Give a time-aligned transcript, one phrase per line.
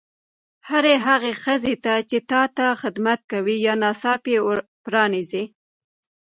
[0.69, 5.43] هرې هغې ښځې ته چې تا ته خدمت کوي یا ناڅاپي ور پرانیزي.